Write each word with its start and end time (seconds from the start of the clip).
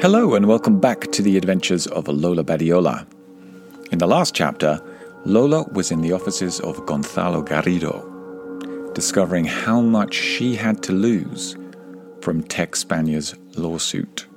Hello, 0.00 0.36
and 0.36 0.46
welcome 0.46 0.78
back 0.78 1.10
to 1.10 1.22
the 1.22 1.36
adventures 1.36 1.88
of 1.88 2.06
Lola 2.06 2.44
Badiola. 2.44 3.04
In 3.90 3.98
the 3.98 4.06
last 4.06 4.32
chapter, 4.32 4.80
Lola 5.24 5.64
was 5.72 5.90
in 5.90 6.02
the 6.02 6.12
offices 6.12 6.60
of 6.60 6.86
Gonzalo 6.86 7.42
Garrido, 7.42 8.94
discovering 8.94 9.44
how 9.44 9.80
much 9.80 10.14
she 10.14 10.54
had 10.54 10.84
to 10.84 10.92
lose 10.92 11.56
from 12.20 12.44
Tech 12.44 12.76
Spania's 12.76 13.34
lawsuit. 13.56 14.28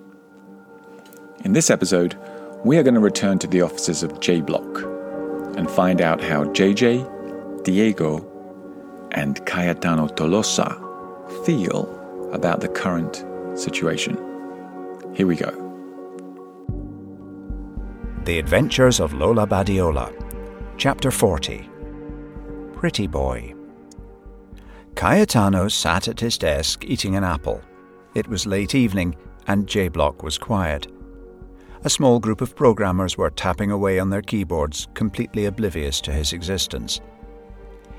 In 1.46 1.54
this 1.54 1.70
episode, 1.70 2.18
we 2.66 2.80
are 2.80 2.84
going 2.84 2.96
to 2.96 3.00
return 3.00 3.38
to 3.38 3.48
the 3.48 3.62
offices 3.62 4.02
of 4.02 4.20
J 4.20 4.42
Block 4.42 4.82
and 5.56 5.70
find 5.70 6.02
out 6.02 6.24
how 6.24 6.46
JJ, 6.46 7.64
Diego, 7.64 8.28
and 9.12 9.46
Cayetano 9.46 10.08
Tolosa 10.08 10.76
feel 11.46 11.88
about 12.34 12.62
the 12.62 12.68
current 12.68 13.24
situation. 13.54 14.18
Here 15.14 15.28
we 15.28 15.36
go. 15.36 15.61
The 18.24 18.38
Adventures 18.38 19.00
of 19.00 19.14
Lola 19.14 19.48
Badiola, 19.48 20.14
Chapter 20.78 21.10
40 21.10 21.68
Pretty 22.74 23.08
Boy. 23.08 23.56
Cayetano 24.94 25.68
sat 25.68 26.08
at 26.08 26.20
his 26.20 26.38
desk 26.38 26.84
eating 26.86 27.16
an 27.16 27.24
apple. 27.24 27.64
It 28.14 28.28
was 28.28 28.46
late 28.46 28.76
evening, 28.76 29.16
and 29.48 29.66
J 29.66 29.88
Block 29.88 30.22
was 30.22 30.38
quiet. 30.38 30.86
A 31.84 31.90
small 31.90 32.20
group 32.20 32.42
of 32.42 32.56
programmers 32.56 33.18
were 33.18 33.32
tapping 33.32 33.72
away 33.72 33.98
on 33.98 34.12
their 34.12 34.22
keyboards, 34.22 34.88
completely 34.94 35.46
oblivious 35.46 36.00
to 36.02 36.12
his 36.12 36.32
existence. 36.32 37.02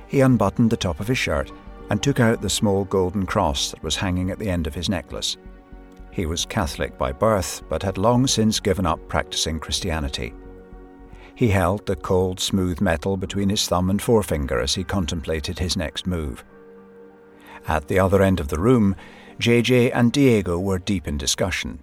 He 0.06 0.20
unbuttoned 0.20 0.70
the 0.70 0.76
top 0.76 1.00
of 1.00 1.08
his 1.08 1.18
shirt 1.18 1.50
and 1.90 2.00
took 2.00 2.20
out 2.20 2.40
the 2.40 2.48
small 2.48 2.84
golden 2.84 3.26
cross 3.26 3.72
that 3.72 3.82
was 3.82 3.96
hanging 3.96 4.30
at 4.30 4.38
the 4.38 4.50
end 4.50 4.68
of 4.68 4.74
his 4.74 4.88
necklace. 4.88 5.36
He 6.12 6.26
was 6.26 6.46
Catholic 6.46 6.96
by 6.98 7.12
birth, 7.12 7.62
but 7.68 7.82
had 7.82 7.98
long 7.98 8.26
since 8.26 8.60
given 8.60 8.86
up 8.86 9.08
practicing 9.08 9.58
Christianity. 9.58 10.34
He 11.34 11.48
held 11.48 11.86
the 11.86 11.96
cold, 11.96 12.38
smooth 12.38 12.80
metal 12.80 13.16
between 13.16 13.48
his 13.48 13.66
thumb 13.66 13.90
and 13.90 14.00
forefinger 14.00 14.60
as 14.60 14.74
he 14.74 14.84
contemplated 14.84 15.58
his 15.58 15.76
next 15.76 16.06
move. 16.06 16.44
At 17.66 17.88
the 17.88 17.98
other 17.98 18.22
end 18.22 18.38
of 18.38 18.48
the 18.48 18.60
room, 18.60 18.94
JJ 19.40 19.90
and 19.94 20.12
Diego 20.12 20.58
were 20.58 20.78
deep 20.78 21.08
in 21.08 21.16
discussion. 21.16 21.80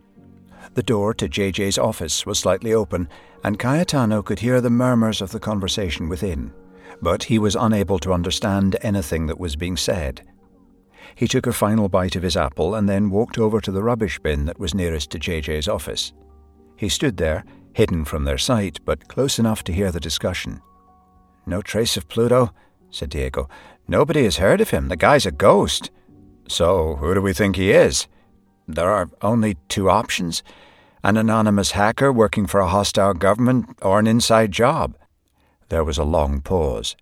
The 0.75 0.83
door 0.83 1.13
to 1.15 1.27
JJ's 1.27 1.77
office 1.77 2.25
was 2.25 2.37
slightly 2.39 2.73
open, 2.73 3.09
and 3.43 3.57
Cayetano 3.57 4.21
could 4.21 4.39
hear 4.39 4.61
the 4.61 4.69
murmurs 4.69 5.21
of 5.21 5.31
the 5.31 5.39
conversation 5.39 6.07
within 6.07 6.53
but 7.01 7.23
he 7.23 7.39
was 7.39 7.55
unable 7.55 7.99
to 7.99 8.13
understand 8.13 8.77
anything 8.81 9.27
that 9.27 9.39
was 9.39 9.55
being 9.55 9.77
said. 9.77 10.21
He 11.15 11.27
took 11.27 11.47
a 11.47 11.53
final 11.53 11.89
bite 11.89 12.15
of 12.15 12.23
his 12.23 12.37
apple 12.37 12.75
and 12.75 12.87
then 12.87 13.09
walked 13.09 13.37
over 13.37 13.59
to 13.61 13.71
the 13.71 13.83
rubbish 13.83 14.19
bin 14.19 14.45
that 14.45 14.59
was 14.59 14.73
nearest 14.73 15.09
to 15.11 15.19
JJ's 15.19 15.67
office. 15.67 16.13
He 16.75 16.89
stood 16.89 17.17
there, 17.17 17.43
hidden 17.73 18.05
from 18.05 18.23
their 18.23 18.37
sight, 18.37 18.79
but 18.85 19.07
close 19.07 19.39
enough 19.39 19.63
to 19.65 19.73
hear 19.73 19.91
the 19.91 19.99
discussion. 19.99 20.61
No 21.45 21.61
trace 21.61 21.97
of 21.97 22.07
Pluto, 22.07 22.53
said 22.91 23.09
Diego. 23.09 23.49
Nobody 23.87 24.23
has 24.23 24.37
heard 24.37 24.61
of 24.61 24.69
him. 24.69 24.87
The 24.87 24.95
guy's 24.95 25.25
a 25.25 25.31
ghost. 25.31 25.91
So, 26.47 26.95
who 26.95 27.13
do 27.13 27.21
we 27.21 27.33
think 27.33 27.55
he 27.55 27.71
is? 27.71 28.07
There 28.67 28.89
are 28.89 29.09
only 29.21 29.57
two 29.67 29.89
options 29.89 30.43
an 31.01 31.15
anonymous 31.15 31.71
hacker 31.71 32.11
working 32.11 32.45
for 32.45 32.59
a 32.59 32.67
hostile 32.67 33.13
government 33.13 33.65
or 33.81 33.99
an 33.99 34.07
inside 34.07 34.51
job. 34.51 34.97
There 35.69 35.83
was 35.83 35.97
a 35.97 36.03
long 36.03 36.41
pause. 36.41 36.97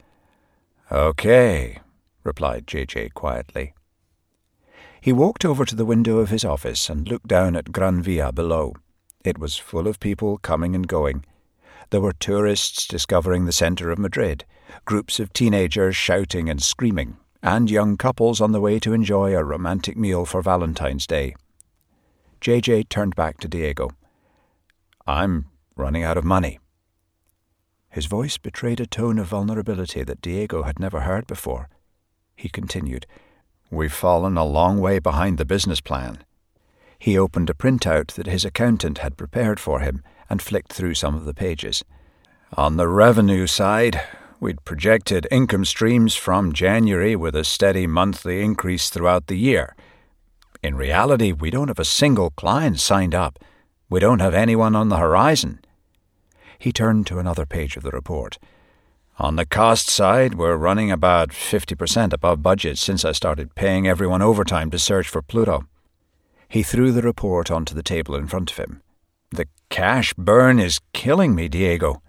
Okay, 0.91 1.79
replied 2.23 2.67
J.J. 2.67 3.09
quietly. 3.09 3.73
He 4.99 5.13
walked 5.13 5.45
over 5.45 5.65
to 5.65 5.75
the 5.75 5.85
window 5.85 6.17
of 6.17 6.29
his 6.29 6.43
office 6.43 6.89
and 6.89 7.07
looked 7.07 7.27
down 7.27 7.55
at 7.55 7.71
Gran 7.71 8.01
Via 8.01 8.31
below. 8.31 8.73
It 9.23 9.37
was 9.37 9.57
full 9.57 9.87
of 9.87 9.99
people 9.99 10.37
coming 10.37 10.75
and 10.75 10.87
going. 10.87 11.25
There 11.89 12.01
were 12.01 12.13
tourists 12.13 12.87
discovering 12.87 13.45
the 13.45 13.51
centre 13.51 13.91
of 13.91 13.99
Madrid, 13.99 14.45
groups 14.85 15.19
of 15.19 15.31
teenagers 15.31 15.95
shouting 15.95 16.49
and 16.49 16.61
screaming, 16.61 17.17
and 17.41 17.71
young 17.71 17.97
couples 17.97 18.41
on 18.41 18.51
the 18.51 18.61
way 18.61 18.79
to 18.79 18.93
enjoy 18.93 19.35
a 19.35 19.43
romantic 19.43 19.95
meal 19.95 20.25
for 20.25 20.41
Valentine's 20.41 21.07
Day. 21.07 21.35
JJ 22.41 22.89
turned 22.89 23.15
back 23.15 23.39
to 23.39 23.47
Diego. 23.47 23.91
I'm 25.05 25.45
running 25.75 26.03
out 26.03 26.17
of 26.17 26.25
money. 26.25 26.59
His 27.89 28.05
voice 28.05 28.37
betrayed 28.37 28.79
a 28.79 28.85
tone 28.85 29.17
of 29.17 29.27
vulnerability 29.27 30.03
that 30.03 30.21
Diego 30.21 30.63
had 30.63 30.79
never 30.79 31.01
heard 31.01 31.25
before. 31.25 31.69
He 32.35 32.49
continued, 32.49 33.07
We've 33.69 33.93
fallen 33.93 34.37
a 34.37 34.45
long 34.45 34.79
way 34.79 34.99
behind 34.99 35.37
the 35.37 35.45
business 35.45 35.81
plan. 35.81 36.23
He 36.97 37.17
opened 37.17 37.49
a 37.49 37.53
printout 37.53 38.13
that 38.13 38.25
his 38.25 38.45
accountant 38.45 38.99
had 38.99 39.17
prepared 39.17 39.59
for 39.59 39.81
him 39.81 40.03
and 40.29 40.41
flicked 40.41 40.71
through 40.71 40.95
some 40.95 41.15
of 41.15 41.25
the 41.25 41.33
pages. 41.33 41.83
On 42.53 42.77
the 42.77 42.87
revenue 42.87 43.45
side, 43.45 44.01
we'd 44.39 44.63
projected 44.63 45.27
income 45.29 45.65
streams 45.65 46.15
from 46.15 46.53
January 46.53 47.15
with 47.15 47.35
a 47.35 47.43
steady 47.43 47.87
monthly 47.87 48.41
increase 48.41 48.89
throughout 48.89 49.27
the 49.27 49.37
year. 49.37 49.75
In 50.63 50.75
reality, 50.75 51.33
we 51.33 51.49
don't 51.49 51.67
have 51.67 51.79
a 51.79 51.85
single 51.85 52.31
client 52.31 52.79
signed 52.79 53.13
up. 53.13 53.37
We 53.89 53.99
don't 53.99 54.21
have 54.21 54.33
anyone 54.33 54.75
on 54.75 54.89
the 54.89 54.97
horizon. 54.97 55.59
He 56.57 56.71
turned 56.71 57.05
to 57.07 57.19
another 57.19 57.45
page 57.45 57.77
of 57.77 57.83
the 57.83 57.91
report. 57.91 58.37
On 59.19 59.35
the 59.35 59.47
cost 59.47 59.89
side, 59.89 60.35
we're 60.35 60.55
running 60.55 60.91
about 60.91 61.29
50% 61.29 62.13
above 62.13 62.43
budget 62.43 62.77
since 62.77 63.03
I 63.03 63.13
started 63.13 63.55
paying 63.55 63.87
everyone 63.87 64.21
overtime 64.21 64.69
to 64.69 64.77
search 64.77 65.09
for 65.09 65.23
Pluto. 65.23 65.65
He 66.47 66.61
threw 66.61 66.91
the 66.91 67.01
report 67.01 67.49
onto 67.49 67.73
the 67.73 67.81
table 67.81 68.13
in 68.13 68.27
front 68.27 68.51
of 68.51 68.57
him. 68.57 68.83
The 69.31 69.47
cash 69.69 70.13
burn 70.13 70.59
is 70.59 70.81
killing 70.93 71.33
me, 71.33 71.47
Diego. 71.47 72.03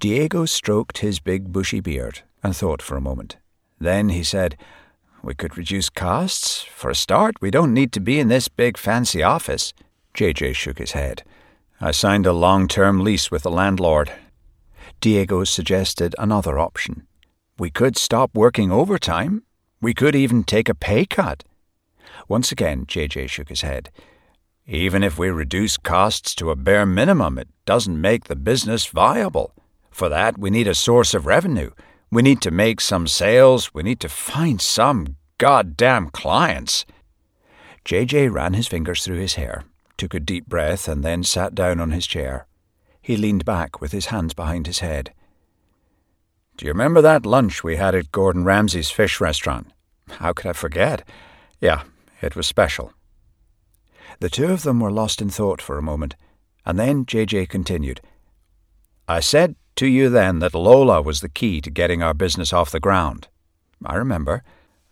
Diego 0.00 0.44
stroked 0.44 0.98
his 0.98 1.20
big 1.20 1.52
bushy 1.52 1.78
beard 1.78 2.22
and 2.42 2.54
thought 2.54 2.82
for 2.82 2.96
a 2.96 3.00
moment. 3.00 3.36
Then 3.78 4.08
he 4.08 4.24
said, 4.24 4.56
We 5.22 5.34
could 5.34 5.56
reduce 5.56 5.88
costs. 5.88 6.64
For 6.64 6.90
a 6.90 6.96
start, 6.96 7.36
we 7.40 7.52
don't 7.52 7.72
need 7.72 7.92
to 7.92 8.00
be 8.00 8.18
in 8.18 8.26
this 8.26 8.48
big 8.48 8.76
fancy 8.76 9.22
office. 9.22 9.72
JJ 10.14 10.56
shook 10.56 10.78
his 10.78 10.92
head. 10.92 11.22
I 11.80 11.92
signed 11.92 12.26
a 12.26 12.32
long 12.32 12.66
term 12.66 13.04
lease 13.04 13.30
with 13.30 13.44
the 13.44 13.52
landlord. 13.52 14.10
Diego 15.00 15.44
suggested 15.44 16.14
another 16.18 16.58
option. 16.58 17.06
We 17.58 17.70
could 17.70 17.96
stop 17.96 18.30
working 18.34 18.70
overtime. 18.70 19.42
We 19.80 19.94
could 19.94 20.14
even 20.14 20.44
take 20.44 20.68
a 20.68 20.74
pay 20.74 21.06
cut. 21.06 21.44
Once 22.28 22.52
again, 22.52 22.86
JJ 22.86 23.28
shook 23.28 23.48
his 23.48 23.62
head. 23.62 23.90
Even 24.66 25.02
if 25.02 25.18
we 25.18 25.28
reduce 25.30 25.76
costs 25.76 26.34
to 26.36 26.50
a 26.50 26.56
bare 26.56 26.86
minimum, 26.86 27.38
it 27.38 27.48
doesn't 27.64 28.00
make 28.00 28.24
the 28.24 28.36
business 28.36 28.86
viable. 28.86 29.52
For 29.90 30.08
that, 30.08 30.38
we 30.38 30.50
need 30.50 30.66
a 30.66 30.74
source 30.74 31.14
of 31.14 31.26
revenue. 31.26 31.70
We 32.10 32.22
need 32.22 32.42
to 32.42 32.50
make 32.50 32.80
some 32.80 33.06
sales. 33.06 33.72
We 33.72 33.82
need 33.82 34.00
to 34.00 34.08
find 34.08 34.60
some 34.60 35.16
goddamn 35.38 36.10
clients. 36.10 36.84
JJ 37.84 38.32
ran 38.32 38.54
his 38.54 38.66
fingers 38.66 39.04
through 39.04 39.18
his 39.18 39.34
hair 39.34 39.64
took 39.96 40.14
a 40.14 40.20
deep 40.20 40.46
breath, 40.46 40.88
and 40.88 41.02
then 41.02 41.22
sat 41.22 41.54
down 41.54 41.80
on 41.80 41.90
his 41.90 42.06
chair. 42.06 42.46
He 43.06 43.16
leaned 43.16 43.44
back 43.44 43.80
with 43.80 43.92
his 43.92 44.06
hands 44.06 44.34
behind 44.34 44.66
his 44.66 44.80
head. 44.80 45.14
Do 46.56 46.66
you 46.66 46.72
remember 46.72 47.00
that 47.00 47.24
lunch 47.24 47.62
we 47.62 47.76
had 47.76 47.94
at 47.94 48.10
Gordon 48.10 48.42
Ramsay's 48.44 48.90
fish 48.90 49.20
restaurant? 49.20 49.68
How 50.08 50.32
could 50.32 50.46
I 50.46 50.52
forget? 50.52 51.08
Yeah, 51.60 51.84
it 52.20 52.34
was 52.34 52.48
special. 52.48 52.92
The 54.18 54.28
two 54.28 54.46
of 54.46 54.64
them 54.64 54.80
were 54.80 54.90
lost 54.90 55.22
in 55.22 55.30
thought 55.30 55.62
for 55.62 55.78
a 55.78 55.82
moment, 55.82 56.16
and 56.64 56.80
then 56.80 57.06
JJ 57.06 57.48
continued. 57.48 58.00
I 59.06 59.20
said 59.20 59.54
to 59.76 59.86
you 59.86 60.08
then 60.08 60.40
that 60.40 60.52
Lola 60.52 61.00
was 61.00 61.20
the 61.20 61.28
key 61.28 61.60
to 61.60 61.70
getting 61.70 62.02
our 62.02 62.12
business 62.12 62.52
off 62.52 62.72
the 62.72 62.80
ground. 62.80 63.28
I 63.84 63.94
remember. 63.94 64.42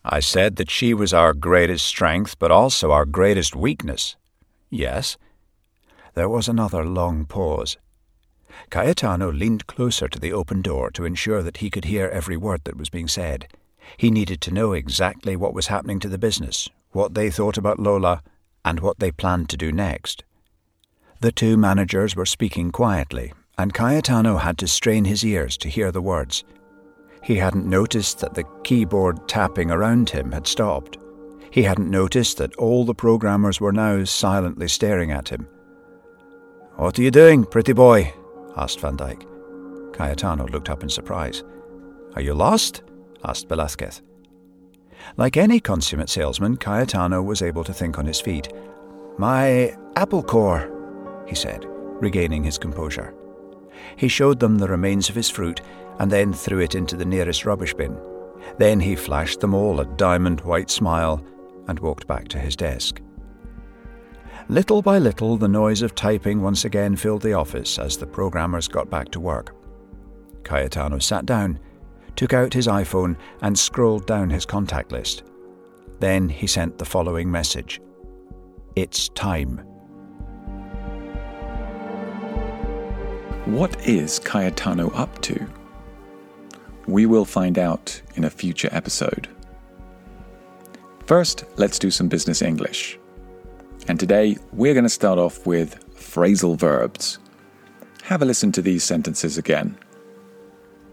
I 0.05 0.21
said 0.21 0.55
that 0.55 0.71
she 0.71 0.95
was 0.95 1.13
our 1.13 1.35
greatest 1.35 1.85
strength, 1.85 2.39
but 2.39 2.53
also 2.53 2.93
our 2.93 3.07
greatest 3.07 3.57
weakness. 3.57 4.15
Yes. 4.71 5.17
There 6.15 6.29
was 6.29 6.47
another 6.47 6.85
long 6.85 7.25
pause. 7.25 7.77
Cayetano 8.71 9.31
leaned 9.31 9.67
closer 9.67 10.09
to 10.09 10.19
the 10.19 10.33
open 10.33 10.63
door 10.63 10.91
to 10.93 11.05
ensure 11.05 11.43
that 11.43 11.59
he 11.59 11.71
could 11.71 11.85
hear 11.85 12.09
every 12.09 12.37
word 12.37 12.63
that 12.65 12.77
was 12.77 12.91
being 12.91 13.09
said. 13.09 13.49
He 13.97 14.11
needed 14.11 14.41
to 14.43 14.55
know 14.55 14.73
exactly 14.73 15.37
what 15.37 15.55
was 15.55 15.69
happening 15.69 16.01
to 16.01 16.09
the 16.09 16.19
business, 16.19 16.69
what 16.93 17.15
they 17.15 17.31
thought 17.31 17.59
about 17.59 17.79
Lola, 17.79 18.23
and 18.65 18.81
what 18.81 18.99
they 18.99 19.11
planned 19.11 19.49
to 19.51 19.57
do 19.57 19.71
next. 19.71 20.25
The 21.21 21.33
two 21.33 21.57
managers 21.57 22.17
were 22.17 22.27
speaking 22.27 22.71
quietly, 22.71 23.33
and 23.57 23.75
Cayetano 23.75 24.39
had 24.39 24.59
to 24.59 24.69
strain 24.69 25.05
his 25.05 25.25
ears 25.25 25.57
to 25.59 25.69
hear 25.69 25.93
the 25.93 26.03
words. 26.03 26.45
He 27.23 27.37
hadn't 27.37 27.67
noticed 27.67 28.19
that 28.21 28.35
the 28.35 28.45
keyboard 28.65 29.29
tapping 29.29 29.71
around 29.71 30.11
him 30.11 30.33
had 30.33 30.47
stopped. 30.47 30.99
He 31.51 31.63
hadn't 31.63 31.91
noticed 31.91 32.39
that 32.39 32.55
all 32.57 32.85
the 32.85 32.95
programmers 32.95 33.61
were 33.61 33.73
now 33.73 34.05
silently 34.05 34.69
staring 34.69 35.13
at 35.13 35.29
him. 35.29 35.49
What 36.77 36.99
are 36.99 37.03
you 37.03 37.11
doing, 37.11 37.45
pretty 37.45 37.73
boy? 37.73 38.13
Asked 38.57 38.81
Van 38.81 38.97
Dyke. 38.97 39.27
Cayetano 39.93 40.47
looked 40.47 40.71
up 40.71 40.83
in 40.83 40.89
surprise. 40.89 41.45
Are 42.15 42.23
you 42.23 42.35
lost? 42.35 42.83
asked 43.25 43.49
Velazquez. 43.49 44.03
Like 45.17 45.37
any 45.37 45.61
consummate 45.61 46.09
salesman, 46.09 46.57
Cayetano 46.57 47.23
was 47.23 47.43
able 47.43 47.65
to 47.65 47.73
think 47.73 47.99
on 47.99 48.07
his 48.07 48.21
feet. 48.21 48.53
My 49.19 49.77
Apple 49.97 50.23
core, 50.23 50.71
he 51.27 51.35
said, 51.35 51.65
regaining 51.67 52.45
his 52.45 52.59
composure. 52.59 53.15
He 53.97 54.09
showed 54.09 54.41
them 54.41 54.59
the 54.59 54.69
remains 54.69 55.09
of 55.09 55.15
his 55.15 55.31
fruit 55.31 55.61
and 55.99 56.11
then 56.11 56.33
threw 56.33 56.61
it 56.61 56.75
into 56.75 56.97
the 56.97 57.05
nearest 57.05 57.45
rubbish 57.45 57.75
bin. 57.75 57.97
Then 58.59 58.81
he 58.81 58.97
flashed 58.97 59.41
them 59.41 59.55
all 59.55 59.81
a 59.81 59.85
diamond 59.85 60.41
white 60.41 60.71
smile 60.71 61.25
and 61.69 61.79
walked 61.79 62.07
back 62.07 62.29
to 62.29 62.39
his 62.39 62.57
desk. 62.57 63.01
Little 64.49 64.83
by 64.83 64.99
little, 64.99 65.37
the 65.37 65.49
noise 65.49 65.83
of 65.83 65.95
typing 65.95 66.43
once 66.43 66.65
again 66.65 66.97
filled 66.97 67.23
the 67.23 67.33
office 67.33 67.79
as 67.79 67.97
the 67.97 68.07
programmers 68.07 68.69
got 68.69 68.91
back 68.91 69.11
to 69.11 69.21
work. 69.21 69.57
Cayetano 70.45 70.99
sat 70.99 71.25
down, 71.25 71.59
took 72.15 72.33
out 72.33 72.53
his 72.53 72.67
iPhone, 72.67 73.17
and 73.41 73.59
scrolled 73.59 74.07
down 74.07 74.29
his 74.31 74.45
contact 74.45 74.93
list. 74.93 75.25
Then 76.01 76.29
he 76.29 76.47
sent 76.47 76.79
the 76.79 76.85
following 76.85 77.31
message 77.31 77.81
It's 78.77 79.09
time. 79.11 79.59
What 83.47 83.87
is 83.87 84.19
Cayetano 84.19 84.91
up 84.91 85.21
to? 85.23 85.47
We 86.87 87.07
will 87.07 87.25
find 87.25 87.59
out 87.59 88.01
in 88.15 88.25
a 88.25 88.31
future 88.31 88.69
episode. 88.73 89.29
First, 91.07 91.45
let's 91.57 91.79
do 91.79 91.91
some 91.91 92.09
business 92.09 92.43
English. 92.43 92.99
And 93.87 94.01
today, 94.01 94.39
we're 94.53 94.73
going 94.73 94.85
to 94.85 94.89
start 94.91 95.19
off 95.19 95.47
with 95.47 95.79
phrasal 95.95 96.57
verbs. 96.59 97.19
Have 98.05 98.23
a 98.23 98.25
listen 98.25 98.51
to 98.53 98.63
these 98.63 98.83
sentences 98.83 99.37
again. 99.37 99.77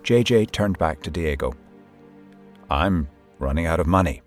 JJ 0.03 0.51
turned 0.51 0.77
back 0.77 1.01
to 1.03 1.11
Diego. 1.11 1.53
I'm 2.69 3.07
running 3.39 3.65
out 3.65 3.79
of 3.79 3.87
money. 3.87 4.21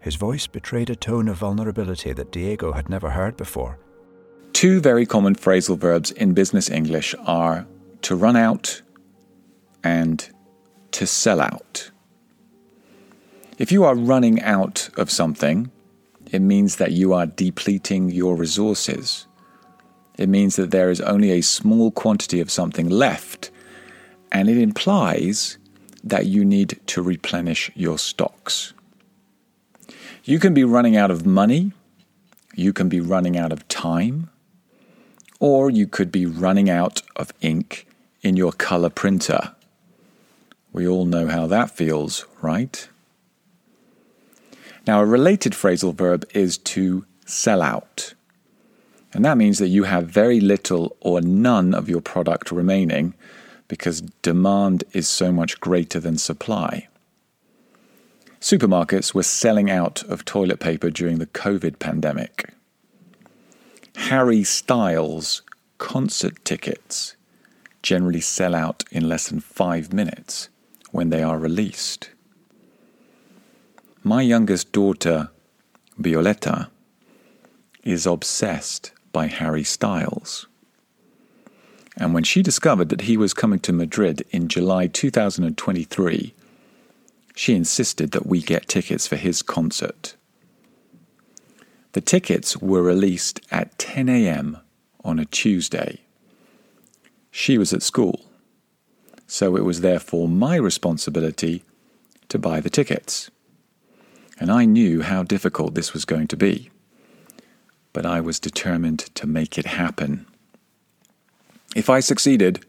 His 0.00 0.16
voice 0.16 0.46
betrayed 0.46 0.90
a 0.90 0.96
tone 0.96 1.28
of 1.28 1.36
vulnerability 1.36 2.12
that 2.12 2.32
Diego 2.32 2.72
had 2.72 2.88
never 2.88 3.10
heard 3.10 3.36
before. 3.36 3.78
Two 4.52 4.80
very 4.80 5.06
common 5.06 5.34
phrasal 5.36 5.78
verbs 5.78 6.10
in 6.10 6.34
business 6.34 6.68
English 6.68 7.14
are 7.24 7.66
to 8.02 8.16
run 8.16 8.36
out 8.36 8.82
and 9.84 10.28
to 10.92 11.06
sell 11.06 11.40
out. 11.40 11.90
If 13.58 13.70
you 13.70 13.84
are 13.84 13.94
running 13.94 14.40
out 14.42 14.88
of 14.96 15.10
something, 15.10 15.70
it 16.30 16.40
means 16.40 16.76
that 16.76 16.92
you 16.92 17.12
are 17.12 17.26
depleting 17.26 18.10
your 18.10 18.36
resources. 18.36 19.26
It 20.18 20.28
means 20.28 20.56
that 20.56 20.70
there 20.70 20.90
is 20.90 21.00
only 21.00 21.30
a 21.30 21.42
small 21.42 21.90
quantity 21.90 22.40
of 22.40 22.50
something 22.50 22.88
left, 22.88 23.50
and 24.30 24.48
it 24.48 24.58
implies 24.58 25.58
that 26.04 26.26
you 26.26 26.44
need 26.44 26.80
to 26.86 27.02
replenish 27.02 27.70
your 27.74 27.98
stocks. 27.98 28.72
You 30.24 30.38
can 30.38 30.52
be 30.52 30.64
running 30.64 30.96
out 30.96 31.10
of 31.10 31.24
money, 31.24 31.72
you 32.54 32.72
can 32.72 32.88
be 32.88 33.00
running 33.00 33.36
out 33.38 33.52
of 33.52 33.66
time, 33.68 34.28
or 35.40 35.70
you 35.70 35.86
could 35.86 36.12
be 36.12 36.26
running 36.26 36.68
out 36.68 37.02
of 37.16 37.32
ink 37.40 37.86
in 38.22 38.36
your 38.36 38.52
color 38.52 38.90
printer. 38.90 39.54
We 40.72 40.86
all 40.86 41.06
know 41.06 41.28
how 41.28 41.46
that 41.46 41.70
feels, 41.70 42.26
right? 42.42 42.88
Now, 44.88 45.02
a 45.02 45.04
related 45.04 45.52
phrasal 45.52 45.94
verb 45.94 46.24
is 46.32 46.56
to 46.72 47.04
sell 47.26 47.60
out. 47.60 48.14
And 49.12 49.22
that 49.22 49.36
means 49.36 49.58
that 49.58 49.68
you 49.68 49.84
have 49.84 50.08
very 50.08 50.40
little 50.40 50.96
or 51.02 51.20
none 51.20 51.74
of 51.74 51.90
your 51.90 52.00
product 52.00 52.50
remaining 52.50 53.12
because 53.68 54.00
demand 54.22 54.84
is 54.94 55.06
so 55.06 55.30
much 55.30 55.60
greater 55.60 56.00
than 56.00 56.16
supply. 56.16 56.88
Supermarkets 58.40 59.12
were 59.12 59.24
selling 59.24 59.70
out 59.70 60.02
of 60.04 60.24
toilet 60.24 60.58
paper 60.58 60.88
during 60.88 61.18
the 61.18 61.26
COVID 61.26 61.78
pandemic. 61.78 62.54
Harry 63.94 64.42
Styles 64.42 65.42
concert 65.76 66.42
tickets 66.46 67.14
generally 67.82 68.22
sell 68.22 68.54
out 68.54 68.84
in 68.90 69.06
less 69.06 69.28
than 69.28 69.40
five 69.40 69.92
minutes 69.92 70.48
when 70.92 71.10
they 71.10 71.22
are 71.22 71.38
released. 71.38 72.08
My 74.04 74.22
youngest 74.22 74.70
daughter, 74.70 75.30
Violetta, 75.96 76.70
is 77.82 78.06
obsessed 78.06 78.92
by 79.12 79.26
Harry 79.26 79.64
Styles. 79.64 80.46
And 81.96 82.14
when 82.14 82.22
she 82.22 82.42
discovered 82.42 82.90
that 82.90 83.02
he 83.02 83.16
was 83.16 83.34
coming 83.34 83.58
to 83.60 83.72
Madrid 83.72 84.24
in 84.30 84.46
July 84.46 84.86
2023, 84.86 86.32
she 87.34 87.54
insisted 87.54 88.12
that 88.12 88.26
we 88.26 88.40
get 88.40 88.68
tickets 88.68 89.08
for 89.08 89.16
his 89.16 89.42
concert. 89.42 90.14
The 91.92 92.00
tickets 92.00 92.56
were 92.56 92.82
released 92.82 93.40
at 93.50 93.76
10 93.78 94.08
a.m. 94.08 94.58
on 95.02 95.18
a 95.18 95.24
Tuesday. 95.24 96.02
She 97.32 97.58
was 97.58 97.72
at 97.72 97.82
school, 97.82 98.26
so 99.26 99.56
it 99.56 99.64
was 99.64 99.80
therefore 99.80 100.28
my 100.28 100.54
responsibility 100.54 101.64
to 102.28 102.38
buy 102.38 102.60
the 102.60 102.70
tickets. 102.70 103.30
And 104.40 104.52
I 104.52 104.64
knew 104.64 105.02
how 105.02 105.22
difficult 105.22 105.74
this 105.74 105.92
was 105.92 106.04
going 106.04 106.28
to 106.28 106.36
be, 106.36 106.70
but 107.92 108.06
I 108.06 108.20
was 108.20 108.38
determined 108.38 109.00
to 109.16 109.26
make 109.26 109.58
it 109.58 109.66
happen. 109.66 110.26
If 111.74 111.90
I 111.90 112.00
succeeded, 112.00 112.64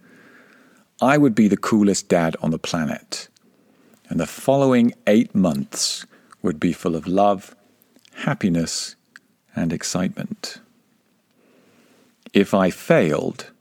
I 1.02 1.18
would 1.18 1.36
be 1.36 1.48
the 1.48 1.58
coolest 1.58 2.10
dad 2.10 2.36
on 2.42 2.52
the 2.52 2.60
planet. 2.60 3.30
And 4.10 4.20
the 4.20 4.26
following 4.26 4.94
eight 5.06 5.36
months 5.36 6.06
would 6.42 6.60
be 6.60 6.74
full 6.74 6.96
of 6.96 7.08
love, 7.08 7.56
happiness, 8.14 8.96
and 9.56 9.72
excitement. 9.72 10.60
If 12.34 12.54
I 12.54 12.70
failed, 12.70 13.52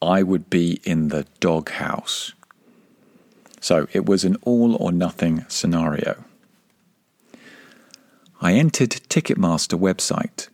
I 0.00 0.22
would 0.22 0.50
be 0.50 0.80
in 0.84 1.08
the 1.08 1.26
doghouse. 1.40 2.32
So 3.60 3.86
it 3.92 4.06
was 4.06 4.24
an 4.24 4.36
all 4.42 4.76
or 4.76 4.92
nothing 4.92 5.44
scenario. 5.48 6.24
I 8.44 8.52
entered 8.52 8.90
Ticketmaster 9.08 9.80
website 9.80 10.48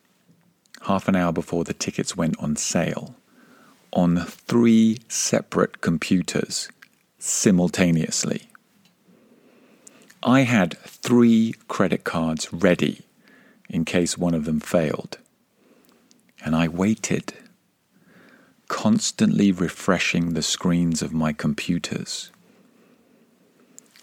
half 0.83 1.09
an 1.09 1.17
hour 1.17 1.33
before 1.33 1.65
the 1.65 1.75
tickets 1.75 2.17
went 2.17 2.39
on 2.39 2.55
sale 2.55 3.17
on 3.93 4.25
three 4.27 4.99
separate 5.09 5.81
computers 5.81 6.69
simultaneously. 7.19 8.49
I 10.23 10.43
had 10.43 10.79
three 10.79 11.57
credit 11.67 12.05
cards 12.05 12.53
ready 12.53 13.01
in 13.69 13.85
case 13.85 14.17
one 14.17 14.35
of 14.35 14.45
them 14.45 14.61
failed. 14.61 15.19
And 16.45 16.55
I 16.55 16.69
waited, 16.69 17.35
constantly 18.69 19.51
refreshing 19.51 20.35
the 20.35 20.43
screens 20.43 21.03
of 21.03 21.13
my 21.13 21.33
computers. 21.33 22.31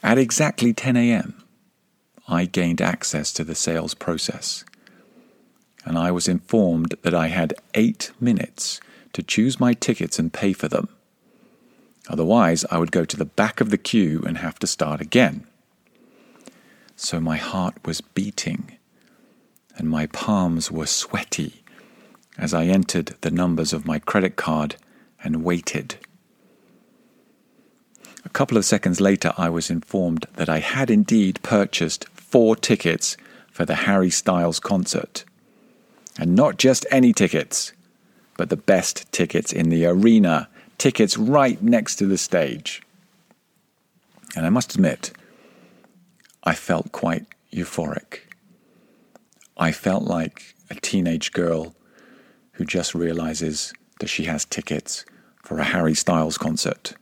At 0.03 0.17
exactly 0.17 0.73
10 0.73 0.97
a.m., 0.97 1.41
I 2.27 2.45
gained 2.45 2.81
access 2.81 3.31
to 3.33 3.43
the 3.43 3.55
sales 3.55 3.93
process, 3.93 4.65
and 5.85 5.97
I 5.97 6.11
was 6.11 6.27
informed 6.27 6.95
that 7.03 7.13
I 7.13 7.27
had 7.27 7.53
eight 7.73 8.11
minutes 8.19 8.81
to 9.13 9.23
choose 9.23 9.59
my 9.59 9.73
tickets 9.73 10.19
and 10.19 10.33
pay 10.33 10.53
for 10.53 10.67
them. 10.67 10.89
Otherwise, 12.09 12.65
I 12.69 12.77
would 12.77 12.91
go 12.91 13.05
to 13.05 13.17
the 13.17 13.25
back 13.25 13.61
of 13.61 13.69
the 13.69 13.77
queue 13.77 14.23
and 14.25 14.37
have 14.37 14.59
to 14.59 14.67
start 14.67 15.01
again. 15.01 15.45
So 16.95 17.19
my 17.19 17.37
heart 17.37 17.75
was 17.85 18.01
beating 18.01 18.77
and 19.77 19.89
my 19.89 20.07
palms 20.07 20.71
were 20.71 20.87
sweaty 20.87 21.63
as 22.37 22.53
I 22.53 22.65
entered 22.65 23.15
the 23.21 23.31
numbers 23.31 23.73
of 23.73 23.85
my 23.85 23.99
credit 23.99 24.35
card 24.35 24.75
and 25.23 25.43
waited. 25.43 25.95
A 28.25 28.29
couple 28.29 28.57
of 28.57 28.65
seconds 28.65 28.99
later, 28.99 29.33
I 29.37 29.49
was 29.49 29.69
informed 29.69 30.25
that 30.35 30.49
I 30.49 30.59
had 30.59 30.89
indeed 30.89 31.39
purchased 31.43 32.05
four 32.29 32.55
tickets 32.55 33.17
for 33.51 33.65
the 33.65 33.75
Harry 33.75 34.09
Styles 34.09 34.59
concert. 34.59 35.23
And 36.19 36.35
not 36.35 36.57
just 36.57 36.85
any 36.91 37.13
tickets, 37.13 37.73
but 38.37 38.49
the 38.49 38.57
best 38.57 39.11
tickets 39.11 39.51
in 39.51 39.69
the 39.69 39.85
arena, 39.85 40.49
tickets 40.77 41.17
right 41.17 41.61
next 41.61 41.95
to 41.97 42.05
the 42.05 42.17
stage. 42.17 42.81
And 44.35 44.45
I 44.45 44.49
must 44.49 44.75
admit, 44.75 45.11
I 46.43 46.53
felt 46.53 46.91
quite 46.91 47.25
euphoric. 47.51 48.19
I 49.57 49.71
felt 49.71 50.03
like 50.03 50.55
a 50.69 50.75
teenage 50.75 51.31
girl 51.31 51.75
who 52.53 52.65
just 52.65 52.93
realizes 52.93 53.73
that 53.99 54.07
she 54.07 54.25
has 54.25 54.45
tickets 54.45 55.05
for 55.43 55.59
a 55.59 55.63
Harry 55.63 55.95
Styles 55.95 56.37
concert. 56.37 56.93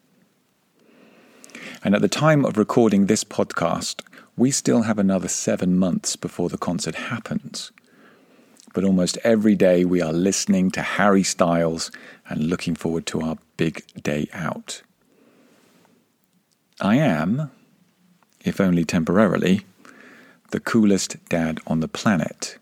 And 1.84 1.96
at 1.96 2.02
the 2.02 2.08
time 2.08 2.46
of 2.46 2.58
recording 2.58 3.06
this 3.06 3.24
podcast, 3.24 4.02
we 4.38 4.52
still 4.52 4.84
have 4.84 5.00
another 5.00 5.28
seven 5.28 5.78
months 5.78 6.16
before 6.16 6.50
the 6.50 6.58
concert 6.58 6.96
happens. 6.96 7.72
But 8.74 8.84
almost 8.84 9.18
every 9.24 9.56
day 9.56 9.86
we 9.86 10.02
are 10.02 10.12
listening 10.12 10.72
to 10.72 10.82
Harry 10.82 11.24
Styles 11.24 11.92
and 12.28 12.50
looking 12.50 12.76
forward 12.76 13.06
to 13.08 13.22
our 13.22 13.38
big 13.56 13.84
day 14.02 14.28
out. 14.34 14.82
I 16.82 16.98
am, 16.98 17.52
if 18.44 18.60
only 18.60 18.84
temporarily, 18.84 19.66
the 20.52 20.60
coolest 20.60 21.24
dad 21.30 21.60
on 21.66 21.80
the 21.80 21.88
planet 21.88 22.58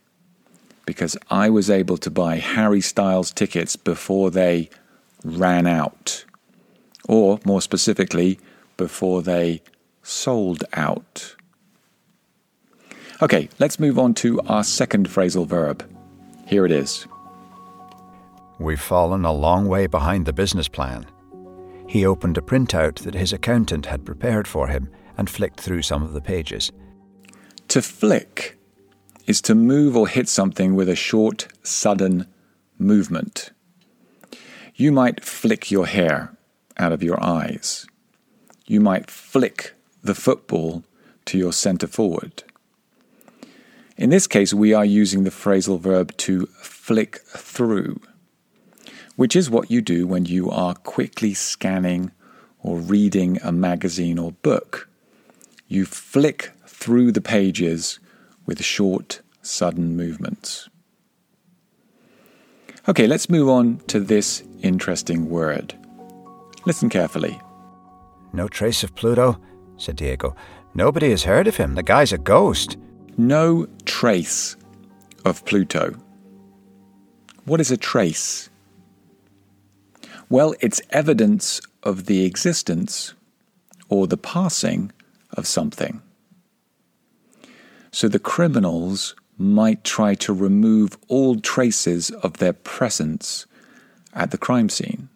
because 0.85 1.17
I 1.29 1.49
was 1.49 1.69
able 1.69 1.97
to 1.97 2.11
buy 2.11 2.37
Harry 2.37 2.81
Styles 2.81 3.31
tickets 3.31 3.75
before 3.75 4.29
they 4.31 4.69
ran 5.23 5.65
out. 5.65 6.25
Or, 7.07 7.39
more 7.45 7.61
specifically, 7.61 8.39
before 8.77 9.21
they 9.21 9.61
sold 10.01 10.63
out. 10.73 11.35
Okay, 13.21 13.49
let's 13.59 13.79
move 13.79 13.99
on 13.99 14.13
to 14.15 14.41
our 14.41 14.63
second 14.63 15.07
phrasal 15.07 15.47
verb. 15.47 15.87
Here 16.47 16.65
it 16.65 16.71
is. 16.71 17.07
We've 18.59 18.81
fallen 18.81 19.25
a 19.25 19.31
long 19.31 19.67
way 19.67 19.87
behind 19.87 20.25
the 20.25 20.33
business 20.33 20.67
plan. 20.67 21.05
He 21.87 22.05
opened 22.05 22.37
a 22.37 22.41
printout 22.41 22.99
that 22.99 23.13
his 23.13 23.33
accountant 23.33 23.85
had 23.85 24.05
prepared 24.05 24.47
for 24.47 24.67
him 24.67 24.89
and 25.17 25.29
flicked 25.29 25.59
through 25.59 25.83
some 25.83 26.01
of 26.01 26.13
the 26.13 26.21
pages. 26.21 26.71
To 27.69 27.81
flick 27.81 28.57
is 29.27 29.41
to 29.41 29.55
move 29.55 29.95
or 29.95 30.07
hit 30.07 30.27
something 30.27 30.75
with 30.75 30.89
a 30.89 30.95
short, 30.95 31.47
sudden 31.61 32.27
movement. 32.77 33.51
You 34.75 34.91
might 34.91 35.23
flick 35.23 35.71
your 35.71 35.85
hair 35.85 36.35
out 36.77 36.91
of 36.91 37.03
your 37.03 37.23
eyes. 37.23 37.85
You 38.65 38.79
might 38.79 39.11
flick 39.11 39.73
the 40.01 40.15
football 40.15 40.83
to 41.25 41.37
your 41.37 41.53
centre 41.53 41.87
forward. 41.87 42.43
In 43.95 44.09
this 44.09 44.27
case, 44.27 44.53
we 44.53 44.73
are 44.73 44.85
using 44.85 45.23
the 45.23 45.29
phrasal 45.29 45.79
verb 45.79 46.15
to 46.17 46.47
flick 46.61 47.19
through, 47.27 48.01
which 49.15 49.35
is 49.35 49.49
what 49.49 49.69
you 49.69 49.81
do 49.81 50.07
when 50.07 50.25
you 50.25 50.49
are 50.49 50.73
quickly 50.73 51.33
scanning 51.33 52.11
or 52.59 52.79
reading 52.79 53.39
a 53.43 53.51
magazine 53.51 54.17
or 54.17 54.31
book. 54.31 54.89
You 55.67 55.85
flick 55.85 56.51
through 56.65 57.11
the 57.11 57.21
pages 57.21 57.99
with 58.45 58.63
short, 58.63 59.21
sudden 59.41 59.95
movements. 59.95 60.69
Okay, 62.89 63.07
let's 63.07 63.29
move 63.29 63.47
on 63.47 63.77
to 63.87 63.99
this 63.99 64.43
interesting 64.61 65.29
word. 65.29 65.73
Listen 66.65 66.89
carefully. 66.89 67.39
No 68.33 68.47
trace 68.47 68.83
of 68.83 68.95
Pluto, 68.95 69.39
said 69.77 69.95
Diego. 69.97 70.35
Nobody 70.73 71.11
has 71.11 71.23
heard 71.23 71.47
of 71.47 71.57
him. 71.57 71.75
The 71.75 71.83
guy's 71.83 72.11
a 72.11 72.17
ghost. 72.17 72.77
No 73.17 73.67
trace 73.85 74.55
of 75.23 75.45
Pluto. 75.45 75.93
What 77.45 77.61
is 77.61 77.69
a 77.69 77.77
trace? 77.77 78.49
Well, 80.29 80.55
it's 80.61 80.81
evidence 80.89 81.61
of 81.83 82.05
the 82.05 82.25
existence 82.25 83.13
or 83.87 84.07
the 84.07 84.17
passing 84.17 84.91
of 85.31 85.45
something. 85.45 86.01
So 87.91 88.07
the 88.07 88.17
criminals 88.17 89.13
might 89.37 89.83
try 89.83 90.15
to 90.15 90.33
remove 90.33 90.97
all 91.07 91.39
traces 91.39 92.09
of 92.09 92.37
their 92.37 92.53
presence 92.53 93.45
at 94.15 94.31
the 94.31 94.39
crime 94.39 94.69
scene. 94.69 95.09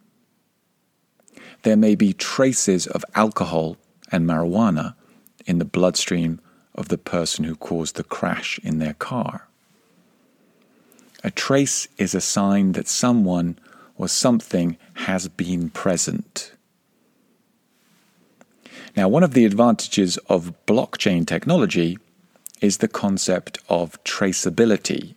There 1.63 1.77
may 1.77 1.95
be 1.95 2.13
traces 2.13 2.85
of 2.85 3.03
alcohol 3.15 3.77
and 4.11 4.27
marijuana 4.27 4.93
in 5.47 5.57
the 5.57 5.65
bloodstream 5.65 6.39
of 6.77 6.89
the 6.89 6.97
person 6.97 7.43
who 7.43 7.55
caused 7.55 7.95
the 7.95 8.03
crash 8.03 8.59
in 8.63 8.79
their 8.79 8.93
car. 8.93 9.47
A 11.23 11.31
trace 11.31 11.87
is 11.97 12.13
a 12.13 12.21
sign 12.21 12.73
that 12.73 12.87
someone 12.87 13.57
or 13.97 14.07
something 14.07 14.77
has 14.93 15.27
been 15.27 15.69
present. 15.69 16.53
Now, 18.95 19.07
one 19.07 19.23
of 19.23 19.33
the 19.33 19.45
advantages 19.45 20.17
of 20.29 20.53
blockchain 20.65 21.25
technology 21.25 21.97
is 22.61 22.77
the 22.77 22.87
concept 22.87 23.59
of 23.69 24.01
traceability. 24.03 25.15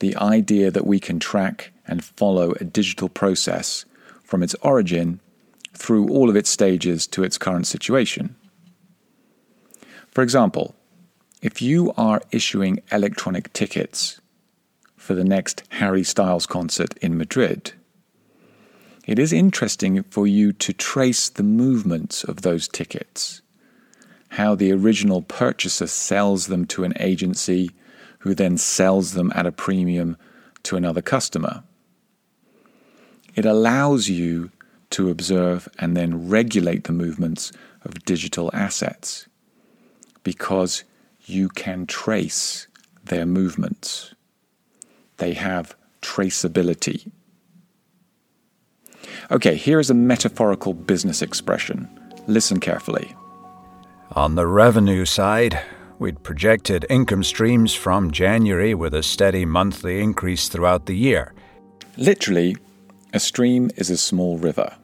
The 0.00 0.16
idea 0.16 0.70
that 0.70 0.86
we 0.86 1.00
can 1.00 1.18
track 1.18 1.72
and 1.86 2.04
follow 2.04 2.52
a 2.52 2.64
digital 2.64 3.08
process 3.08 3.84
from 4.22 4.42
its 4.42 4.54
origin 4.62 5.20
through 5.72 6.08
all 6.08 6.30
of 6.30 6.36
its 6.36 6.50
stages 6.50 7.06
to 7.08 7.24
its 7.24 7.38
current 7.38 7.66
situation. 7.66 8.36
For 10.14 10.22
example, 10.22 10.74
if 11.42 11.60
you 11.60 11.92
are 11.96 12.22
issuing 12.30 12.80
electronic 12.90 13.52
tickets 13.52 14.20
for 14.96 15.14
the 15.14 15.24
next 15.24 15.64
Harry 15.70 16.04
Styles 16.04 16.46
concert 16.46 16.96
in 16.98 17.18
Madrid, 17.18 17.72
it 19.06 19.18
is 19.18 19.32
interesting 19.32 20.02
for 20.04 20.26
you 20.26 20.52
to 20.52 20.72
trace 20.72 21.28
the 21.28 21.42
movements 21.42 22.24
of 22.24 22.40
those 22.42 22.68
tickets 22.68 23.42
how 24.34 24.52
the 24.56 24.72
original 24.72 25.22
purchaser 25.22 25.86
sells 25.86 26.48
them 26.48 26.66
to 26.66 26.82
an 26.82 26.92
agency 26.98 27.70
who 28.18 28.34
then 28.34 28.58
sells 28.58 29.12
them 29.12 29.30
at 29.32 29.46
a 29.46 29.52
premium 29.52 30.16
to 30.64 30.76
another 30.76 31.00
customer. 31.00 31.62
It 33.36 33.44
allows 33.44 34.08
you 34.08 34.50
to 34.90 35.08
observe 35.08 35.68
and 35.78 35.96
then 35.96 36.28
regulate 36.28 36.84
the 36.84 36.92
movements 36.92 37.52
of 37.84 38.04
digital 38.04 38.50
assets 38.52 39.28
because 40.24 40.82
you 41.26 41.48
can 41.48 41.86
trace 41.86 42.66
their 43.04 43.24
movements. 43.24 44.14
They 45.18 45.34
have 45.34 45.76
traceability. 46.02 47.10
Okay, 49.30 49.54
here 49.54 49.78
is 49.78 49.90
a 49.90 49.94
metaphorical 49.94 50.74
business 50.74 51.22
expression. 51.22 51.88
Listen 52.26 52.58
carefully. 52.58 53.14
On 54.12 54.34
the 54.34 54.46
revenue 54.46 55.04
side, 55.04 55.60
we'd 55.98 56.22
projected 56.22 56.86
income 56.90 57.22
streams 57.22 57.74
from 57.74 58.10
January 58.10 58.74
with 58.74 58.94
a 58.94 59.02
steady 59.02 59.44
monthly 59.44 60.00
increase 60.00 60.48
throughout 60.48 60.86
the 60.86 60.96
year. 60.96 61.32
Literally, 61.96 62.56
a 63.12 63.20
stream 63.20 63.70
is 63.76 63.90
a 63.90 63.96
small 63.96 64.38
river, 64.38 64.76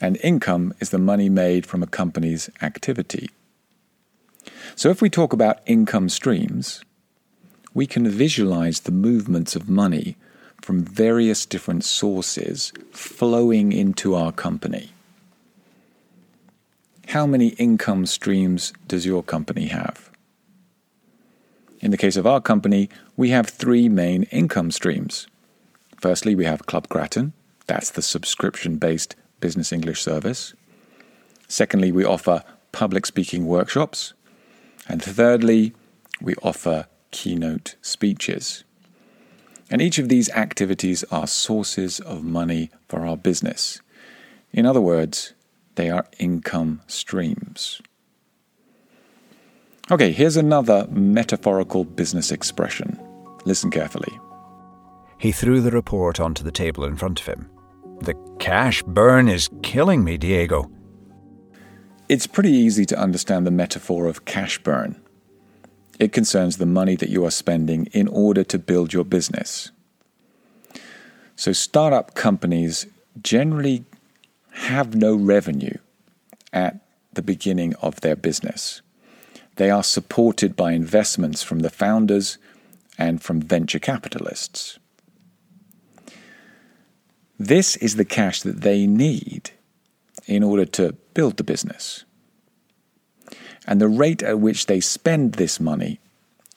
and 0.00 0.18
income 0.22 0.74
is 0.80 0.90
the 0.90 0.98
money 0.98 1.28
made 1.28 1.64
from 1.66 1.82
a 1.82 1.86
company's 1.86 2.50
activity. 2.60 3.30
So, 4.76 4.90
if 4.90 5.00
we 5.00 5.08
talk 5.08 5.32
about 5.32 5.60
income 5.66 6.08
streams, 6.08 6.84
we 7.72 7.86
can 7.86 8.08
visualize 8.08 8.80
the 8.80 8.92
movements 8.92 9.56
of 9.56 9.68
money 9.68 10.16
from 10.60 10.82
various 10.82 11.44
different 11.46 11.84
sources 11.84 12.72
flowing 12.90 13.72
into 13.72 14.14
our 14.14 14.32
company. 14.32 14.90
How 17.08 17.26
many 17.26 17.48
income 17.48 18.06
streams 18.06 18.72
does 18.88 19.04
your 19.04 19.22
company 19.22 19.66
have? 19.66 20.10
In 21.80 21.90
the 21.90 21.98
case 21.98 22.16
of 22.16 22.26
our 22.26 22.40
company, 22.40 22.88
we 23.16 23.28
have 23.30 23.48
three 23.48 23.88
main 23.88 24.22
income 24.24 24.70
streams. 24.70 25.26
Firstly, 26.00 26.34
we 26.34 26.46
have 26.46 26.66
Club 26.66 26.88
Gratton, 26.88 27.34
that's 27.66 27.90
the 27.90 28.02
subscription 28.02 28.76
based 28.76 29.16
business 29.40 29.72
English 29.72 30.02
service. 30.02 30.54
Secondly, 31.48 31.92
we 31.92 32.04
offer 32.04 32.42
public 32.72 33.06
speaking 33.06 33.46
workshops. 33.46 34.14
And 34.88 35.02
thirdly, 35.02 35.72
we 36.20 36.34
offer 36.42 36.86
keynote 37.10 37.76
speeches. 37.80 38.64
And 39.70 39.80
each 39.80 39.98
of 39.98 40.08
these 40.08 40.28
activities 40.30 41.04
are 41.10 41.26
sources 41.26 42.00
of 42.00 42.22
money 42.22 42.70
for 42.88 43.06
our 43.06 43.16
business. 43.16 43.80
In 44.52 44.66
other 44.66 44.80
words, 44.80 45.32
they 45.76 45.90
are 45.90 46.06
income 46.18 46.82
streams. 46.86 47.80
Okay, 49.90 50.12
here's 50.12 50.36
another 50.36 50.86
metaphorical 50.90 51.84
business 51.84 52.30
expression. 52.30 52.98
Listen 53.44 53.70
carefully. 53.70 54.18
He 55.18 55.32
threw 55.32 55.60
the 55.60 55.70
report 55.70 56.20
onto 56.20 56.42
the 56.42 56.52
table 56.52 56.84
in 56.84 56.96
front 56.96 57.20
of 57.20 57.26
him. 57.26 57.50
The 58.00 58.14
cash 58.38 58.82
burn 58.82 59.28
is 59.28 59.50
killing 59.62 60.04
me, 60.04 60.16
Diego. 60.16 60.70
It's 62.14 62.28
pretty 62.28 62.52
easy 62.52 62.86
to 62.86 62.96
understand 62.96 63.44
the 63.44 63.50
metaphor 63.50 64.06
of 64.06 64.24
cash 64.24 64.60
burn. 64.60 65.02
It 65.98 66.12
concerns 66.12 66.58
the 66.58 66.64
money 66.80 66.94
that 66.94 67.08
you 67.08 67.24
are 67.24 67.30
spending 67.32 67.86
in 67.86 68.06
order 68.06 68.44
to 68.44 68.56
build 68.56 68.92
your 68.92 69.04
business. 69.04 69.72
So, 71.34 71.52
startup 71.52 72.14
companies 72.14 72.86
generally 73.20 73.84
have 74.52 74.94
no 74.94 75.16
revenue 75.16 75.76
at 76.52 76.86
the 77.14 77.20
beginning 77.20 77.74
of 77.82 78.00
their 78.00 78.14
business. 78.14 78.80
They 79.56 79.68
are 79.68 79.82
supported 79.82 80.54
by 80.54 80.70
investments 80.70 81.42
from 81.42 81.58
the 81.66 81.68
founders 81.82 82.38
and 82.96 83.20
from 83.20 83.40
venture 83.40 83.80
capitalists. 83.80 84.78
This 87.40 87.74
is 87.78 87.96
the 87.96 88.04
cash 88.04 88.42
that 88.42 88.60
they 88.60 88.86
need 88.86 89.50
in 90.28 90.44
order 90.44 90.64
to 90.64 90.96
build 91.14 91.36
the 91.36 91.44
business. 91.44 92.04
And 93.66 93.80
the 93.80 93.88
rate 93.88 94.22
at 94.22 94.40
which 94.40 94.66
they 94.66 94.80
spend 94.80 95.34
this 95.34 95.58
money 95.58 96.00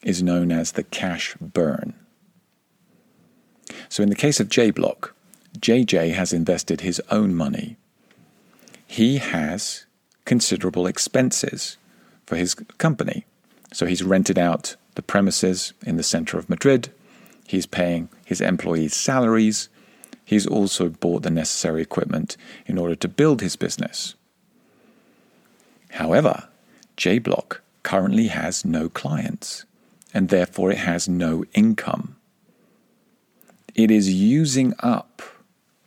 is 0.02 0.22
known 0.22 0.52
as 0.52 0.74
the 0.74 0.84
cash 0.84 1.36
burn. 1.40 1.94
So 3.90 4.04
in 4.04 4.10
the 4.10 4.16
case 4.16 4.40
of 4.40 4.50
JBlock, 4.50 5.12
JJ 5.60 6.14
has 6.14 6.34
invested 6.34 6.82
his 6.82 7.02
own 7.10 7.34
money 7.34 7.78
he 8.88 9.18
has 9.18 9.86
considerable 10.26 10.88
expenses 10.88 11.78
for 12.26 12.38
his 12.38 12.56
company. 12.56 13.26
So 13.74 13.86
he's 13.86 14.04
rented 14.04 14.40
out 14.40 14.76
the 14.96 15.02
premises 15.02 15.74
in 15.86 15.98
the 15.98 16.04
center 16.04 16.40
of 16.40 16.50
Madrid. 16.50 16.90
He's 17.46 17.66
paying 17.66 18.10
his 18.26 18.42
employees' 18.42 18.96
salaries. 18.96 19.70
He's 20.24 20.48
also 20.48 20.90
bought 20.90 21.24
the 21.24 21.30
necessary 21.30 21.82
equipment 21.82 22.38
in 22.66 22.78
order 22.78 22.96
to 22.96 23.08
build 23.08 23.42
his 23.42 23.56
business. 23.56 24.16
However, 25.92 26.48
J 26.96 27.20
Block 27.20 27.62
currently 27.84 28.28
has 28.28 28.66
no 28.66 28.90
clients, 28.90 29.66
and 30.14 30.30
therefore 30.30 30.72
it 30.72 30.80
has 30.80 31.08
no 31.08 31.46
income. 31.54 32.16
It 33.76 33.92
is 33.92 34.12
using 34.12 34.74
up 34.80 35.22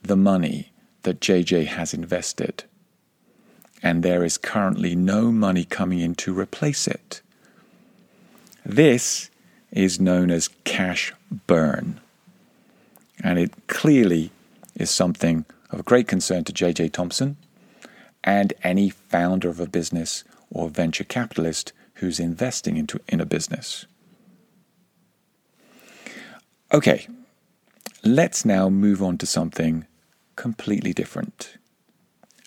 the 0.02 0.16
money 0.16 0.72
that 1.02 1.20
JJ 1.20 1.66
has 1.66 1.92
invested, 1.92 2.64
and 3.82 4.02
there 4.02 4.24
is 4.24 4.38
currently 4.38 4.94
no 4.94 5.32
money 5.32 5.64
coming 5.64 6.00
in 6.00 6.14
to 6.16 6.38
replace 6.38 6.86
it. 6.86 7.20
This 8.64 9.30
is 9.72 10.00
known 10.00 10.30
as 10.30 10.48
cash 10.64 11.12
burn, 11.46 12.00
and 13.22 13.38
it 13.38 13.66
clearly 13.66 14.30
is 14.74 14.90
something 14.90 15.44
of 15.70 15.84
great 15.84 16.08
concern 16.08 16.44
to 16.44 16.52
JJ 16.52 16.92
Thomson 16.92 17.36
and 18.24 18.52
any 18.62 18.90
founder 18.90 19.48
of 19.48 19.60
a 19.60 19.66
business 19.66 20.24
or 20.50 20.68
venture 20.68 21.04
capitalist 21.04 21.72
who's 21.94 22.20
investing 22.20 22.76
into 22.76 23.00
in 23.08 23.20
a 23.20 23.26
business. 23.26 23.86
Okay, 26.72 27.08
let's 28.04 28.44
now 28.44 28.68
move 28.68 29.02
on 29.02 29.18
to 29.18 29.26
something 29.26 29.86
completely 30.36 30.92
different. 30.92 31.56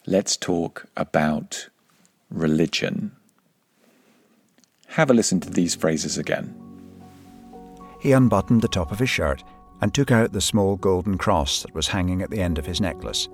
Let's 0.05 0.37
talk 0.37 0.85
about 0.97 1.69
religion. 2.29 3.11
Have 4.87 5.09
a 5.09 5.13
listen 5.13 5.39
to 5.41 5.49
these 5.49 5.75
phrases 5.75 6.17
again. 6.17 6.55
He 7.99 8.11
unbuttoned 8.11 8.61
the 8.61 8.67
top 8.67 8.91
of 8.91 8.99
his 8.99 9.09
shirt 9.09 9.43
and 9.81 9.93
took 9.93 10.11
out 10.11 10.33
the 10.33 10.41
small 10.41 10.75
golden 10.75 11.17
cross 11.17 11.61
that 11.63 11.73
was 11.73 11.87
hanging 11.87 12.21
at 12.21 12.29
the 12.29 12.41
end 12.41 12.57
of 12.57 12.65
his 12.65 12.81
necklace. 12.81 13.27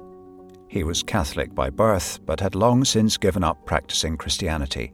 He 0.69 0.83
was 0.83 1.01
Catholic 1.01 1.55
by 1.55 1.71
birth, 1.71 2.19
but 2.27 2.39
had 2.39 2.53
long 2.53 2.85
since 2.85 3.17
given 3.17 3.43
up 3.43 3.65
practicing 3.65 4.17
Christianity. 4.17 4.93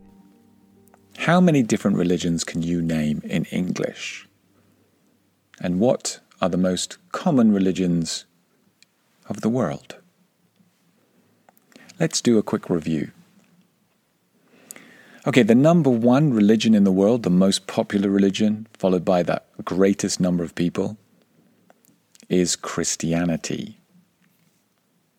How 1.18 1.42
many 1.42 1.64
different 1.64 1.98
religions 1.98 2.46
can 2.46 2.62
you 2.62 2.82
name 2.82 3.22
in 3.26 3.44
English? 3.46 4.26
And 5.60 5.82
what 5.82 6.22
are 6.42 6.48
the 6.48 6.58
most 6.58 6.98
common 7.12 7.52
religions 7.52 8.26
of 9.28 9.42
the 9.42 9.50
world? 9.50 9.98
Let's 12.00 12.22
do 12.22 12.38
a 12.38 12.44
quick 12.44 12.70
review. 12.70 13.12
Okay, 15.28 15.44
the 15.44 15.56
number 15.56 15.90
one 15.90 16.34
religion 16.34 16.74
in 16.74 16.86
the 16.86 16.92
world, 16.92 17.24
the 17.24 17.30
most 17.30 17.68
popular 17.68 18.10
religion, 18.10 18.68
followed 18.72 19.04
by 19.04 19.24
the 19.24 19.42
greatest 19.66 20.22
number 20.22 20.44
of 20.44 20.56
people, 20.56 20.98
is 22.30 22.56
Christianity. 22.56 23.78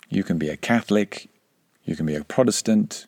You 0.08 0.22
can 0.22 0.38
be 0.38 0.48
a 0.48 0.56
Catholic, 0.56 1.28
you 1.84 1.96
can 1.96 2.06
be 2.06 2.14
a 2.14 2.24
Protestant, 2.24 3.06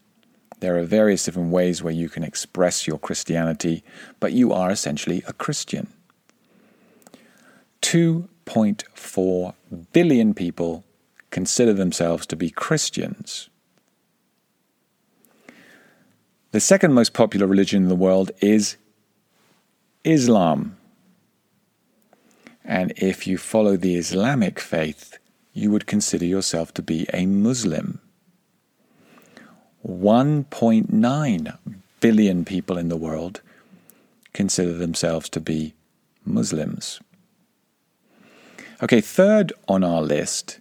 there 0.61 0.77
are 0.77 0.83
various 0.83 1.25
different 1.25 1.53
ways 1.53 1.83
where 1.83 1.93
you 1.93 2.09
can 2.09 2.25
express 2.25 2.87
your 2.87 2.99
Christianity, 2.99 3.85
but 4.19 4.33
you 4.33 4.53
are 4.53 4.71
essentially 4.71 5.23
a 5.27 5.33
Christian. 5.33 5.89
2.4 7.83 9.55
billion 9.93 10.35
people 10.35 10.85
consider 11.31 11.73
themselves 11.73 12.27
to 12.27 12.37
be 12.37 12.51
Christians. 12.51 13.49
The 16.51 16.61
second 16.61 16.95
most 16.95 17.13
popular 17.13 17.47
religion 17.47 17.85
in 17.85 17.89
the 17.89 17.95
world 17.95 18.33
is 18.41 18.77
Islam. 20.03 20.77
And 22.65 22.93
if 22.97 23.27
you 23.27 23.39
follow 23.39 23.77
the 23.77 23.97
Islamic 23.97 24.59
faith, 24.59 25.18
you 25.59 25.71
would 25.71 25.87
consider 25.87 26.25
yourself 26.25 26.73
to 26.75 26.83
be 26.83 27.07
a 27.13 27.27
Muslim. 27.27 28.01
1.9 29.87 31.59
billion 32.01 32.45
people 32.45 32.79
in 32.79 32.89
the 32.89 32.97
world 32.97 33.41
consider 34.33 34.73
themselves 34.73 35.29
to 35.31 35.41
be 35.41 35.75
Muslims. 36.25 37.01
Okay, 38.83 39.01
third 39.01 39.53
on 39.67 39.83
our 39.83 40.03
list 40.03 40.61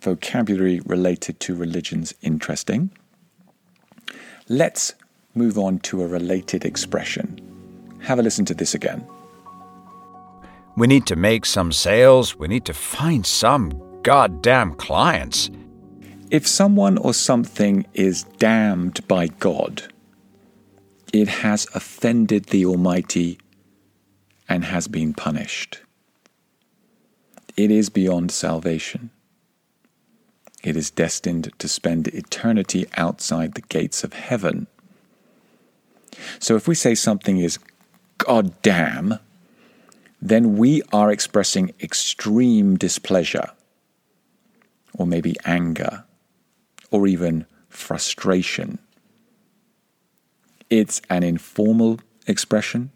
vocabulary 0.00 0.80
related 0.80 1.38
to 1.38 1.54
religions 1.54 2.12
interesting. 2.20 2.90
Let's 4.48 4.94
move 5.36 5.56
on 5.56 5.78
to 5.80 6.02
a 6.02 6.08
related 6.08 6.64
expression. 6.64 7.40
Have 8.02 8.18
a 8.18 8.22
listen 8.22 8.44
to 8.46 8.54
this 8.54 8.74
again. 8.74 9.06
We 10.76 10.88
need 10.88 11.06
to 11.06 11.14
make 11.14 11.46
some 11.46 11.70
sales. 11.70 12.36
We 12.36 12.48
need 12.48 12.64
to 12.64 12.74
find 12.74 13.24
some 13.24 13.80
goddamn 14.02 14.74
clients. 14.74 15.48
If 16.30 16.48
someone 16.48 16.98
or 16.98 17.14
something 17.14 17.86
is 17.94 18.24
damned 18.38 19.06
by 19.06 19.28
God, 19.28 19.92
it 21.12 21.28
has 21.28 21.66
offended 21.74 22.46
the 22.46 22.66
Almighty 22.66 23.38
and 24.48 24.64
has 24.64 24.88
been 24.88 25.14
punished. 25.14 25.80
It 27.56 27.70
is 27.70 27.88
beyond 27.88 28.32
salvation. 28.32 29.10
It 30.62 30.76
is 30.76 30.90
destined 30.90 31.52
to 31.58 31.68
spend 31.68 32.08
eternity 32.08 32.86
outside 32.96 33.54
the 33.54 33.60
gates 33.62 34.02
of 34.02 34.14
heaven. 34.14 34.66
So 36.40 36.56
if 36.56 36.66
we 36.66 36.74
say 36.74 36.94
something 36.94 37.38
is 37.38 37.58
goddamn, 38.18 39.18
then 40.20 40.56
we 40.56 40.82
are 40.92 41.12
expressing 41.12 41.74
extreme 41.80 42.76
displeasure. 42.76 43.50
or 44.96 45.06
maybe 45.06 45.34
anger, 45.44 46.04
or 46.94 47.08
even 47.08 47.44
frustration. 47.68 48.78
It's 50.70 51.02
an 51.10 51.24
informal 51.24 51.98
expression. 52.28 52.92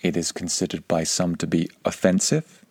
It 0.00 0.16
is 0.16 0.32
considered 0.32 0.88
by 0.88 1.04
some 1.04 1.36
to 1.36 1.46
be 1.46 1.68
offensive. 1.84 2.64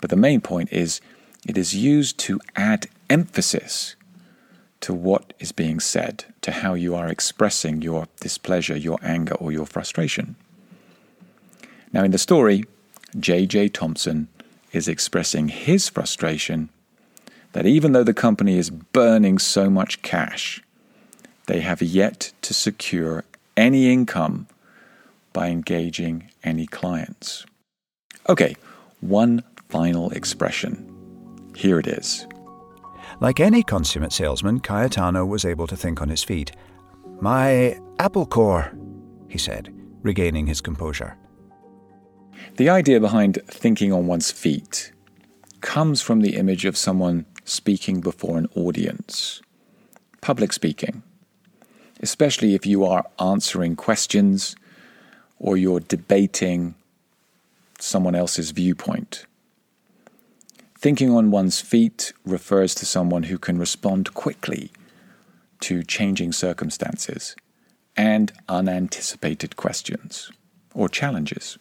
But 0.00 0.10
the 0.10 0.16
main 0.16 0.40
point 0.40 0.72
is 0.72 1.00
it 1.44 1.58
is 1.58 1.74
used 1.74 2.16
to 2.18 2.38
add 2.54 2.86
emphasis 3.10 3.96
to 4.82 4.94
what 4.94 5.32
is 5.40 5.50
being 5.50 5.80
said, 5.80 6.26
to 6.42 6.52
how 6.52 6.74
you 6.74 6.94
are 6.94 7.08
expressing 7.08 7.82
your 7.82 8.06
displeasure, 8.20 8.76
your 8.76 9.00
anger, 9.02 9.34
or 9.34 9.50
your 9.50 9.66
frustration. 9.66 10.36
Now, 11.92 12.04
in 12.04 12.12
the 12.12 12.18
story, 12.18 12.62
J.J. 13.18 13.70
Thompson 13.70 14.28
is 14.70 14.86
expressing 14.86 15.48
his 15.48 15.88
frustration 15.88 16.68
that 17.56 17.64
even 17.64 17.92
though 17.92 18.04
the 18.04 18.12
company 18.12 18.58
is 18.58 18.68
burning 18.68 19.38
so 19.38 19.70
much 19.70 20.02
cash, 20.02 20.62
they 21.46 21.60
have 21.60 21.80
yet 21.80 22.30
to 22.42 22.52
secure 22.52 23.24
any 23.56 23.90
income 23.90 24.46
by 25.32 25.48
engaging 25.48 26.30
any 26.44 26.66
clients. 26.66 27.46
Okay, 28.28 28.56
one 29.00 29.42
final 29.70 30.10
expression. 30.10 30.86
Here 31.54 31.78
it 31.78 31.86
is. 31.86 32.26
Like 33.20 33.40
any 33.40 33.62
consummate 33.62 34.12
salesman, 34.12 34.60
Cayetano 34.60 35.24
was 35.24 35.46
able 35.46 35.66
to 35.68 35.76
think 35.78 36.02
on 36.02 36.10
his 36.10 36.22
feet. 36.22 36.52
My 37.22 37.78
apple 37.98 38.26
core, 38.26 38.70
he 39.28 39.38
said, 39.38 39.72
regaining 40.02 40.46
his 40.46 40.60
composure. 40.60 41.16
The 42.58 42.68
idea 42.68 43.00
behind 43.00 43.38
thinking 43.46 43.94
on 43.94 44.06
one's 44.06 44.30
feet 44.30 44.92
comes 45.62 46.02
from 46.02 46.20
the 46.20 46.36
image 46.36 46.66
of 46.66 46.76
someone 46.76 47.24
speaking 47.46 48.00
before 48.00 48.36
an 48.36 48.48
audience, 48.54 49.40
public 50.20 50.52
speaking, 50.52 51.02
especially 52.00 52.54
if 52.54 52.66
you 52.66 52.84
are 52.84 53.06
answering 53.18 53.76
questions 53.76 54.56
or 55.38 55.56
you're 55.56 55.80
debating 55.80 56.74
someone 57.78 58.14
else's 58.14 58.50
viewpoint. 58.50 59.26
Thinking 60.78 61.10
on 61.10 61.30
one's 61.30 61.60
feet 61.60 62.12
refers 62.24 62.74
to 62.74 62.84
someone 62.86 63.24
who 63.24 63.38
can 63.38 63.58
respond 63.58 64.12
quickly 64.12 64.70
to 65.60 65.82
changing 65.82 66.32
circumstances 66.32 67.34
and 67.96 68.32
unanticipated 68.48 69.56
questions 69.56 70.30
or 70.74 70.88
challenges. 70.88 71.56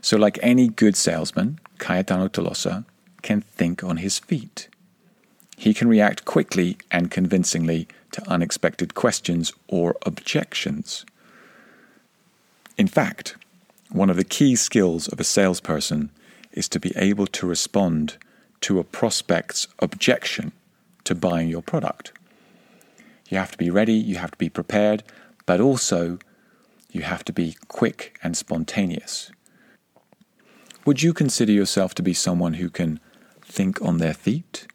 So, 0.00 0.16
like 0.16 0.38
any 0.40 0.68
good 0.68 0.96
salesman, 0.96 1.58
Cayetano 1.78 2.28
Tolosa 2.28 2.86
can 3.22 3.40
think 3.40 3.82
on 3.82 3.98
his 3.98 4.18
feet. 4.18 4.68
He 5.56 5.74
can 5.74 5.88
react 5.88 6.24
quickly 6.24 6.76
and 6.90 7.10
convincingly 7.10 7.86
to 8.10 8.28
unexpected 8.28 8.94
questions 8.94 9.52
or 9.68 9.96
objections. 10.04 11.04
In 12.76 12.88
fact, 12.88 13.36
one 13.90 14.10
of 14.10 14.16
the 14.16 14.24
key 14.24 14.56
skills 14.56 15.06
of 15.08 15.20
a 15.20 15.24
salesperson 15.24 16.10
is 16.52 16.68
to 16.68 16.80
be 16.80 16.92
able 16.96 17.26
to 17.28 17.46
respond 17.46 18.16
to 18.62 18.78
a 18.78 18.84
prospect's 18.84 19.68
objection 19.78 20.52
to 21.04 21.14
buying 21.14 21.48
your 21.48 21.62
product. 21.62 22.12
You 23.28 23.38
have 23.38 23.52
to 23.52 23.58
be 23.58 23.70
ready, 23.70 23.94
you 23.94 24.16
have 24.16 24.32
to 24.32 24.38
be 24.38 24.48
prepared, 24.48 25.02
but 25.46 25.60
also 25.60 26.18
you 26.90 27.02
have 27.02 27.24
to 27.24 27.32
be 27.32 27.56
quick 27.68 28.18
and 28.22 28.36
spontaneous. 28.36 29.30
Would 30.84 31.02
you 31.02 31.12
consider 31.12 31.52
yourself 31.52 31.94
to 31.94 32.02
be 32.02 32.14
someone 32.14 32.54
who 32.54 32.68
can 32.68 33.00
think 33.52 33.80
on 33.82 33.98
their 33.98 34.14
feet? 34.14 34.66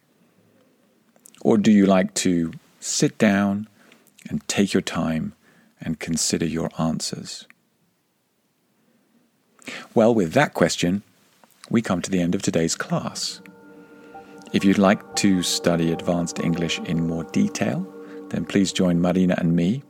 Or 1.42 1.58
do 1.58 1.72
you 1.72 1.86
like 1.86 2.14
to 2.26 2.54
sit 2.80 3.18
down 3.18 3.68
and 4.30 4.48
take 4.48 4.74
your 4.74 4.82
time 4.82 5.34
and 5.82 6.00
consider 6.00 6.46
your 6.46 6.70
answers? 6.80 7.48
Well, 9.94 10.14
with 10.14 10.34
that 10.34 10.54
question, 10.54 11.04
we 11.70 11.82
come 11.82 12.02
to 12.02 12.12
the 12.12 12.22
end 12.22 12.36
of 12.36 12.42
today's 12.42 12.76
class. 12.76 13.42
If 14.54 14.64
you'd 14.64 14.78
like 14.78 15.16
to 15.18 15.44
study 15.44 15.92
advanced 15.92 16.40
English 16.40 16.80
in 16.80 17.08
more 17.08 17.26
detail, 17.26 17.86
then 18.30 18.46
please 18.46 18.72
join 18.72 19.02
Marina 19.02 19.36
and 19.38 19.56
me 19.56 19.84